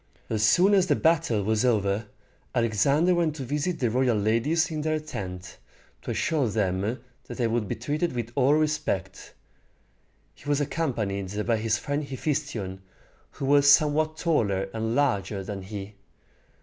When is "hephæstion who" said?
12.03-13.45